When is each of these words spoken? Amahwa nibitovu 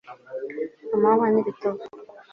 Amahwa 0.95 1.25
nibitovu 1.33 1.85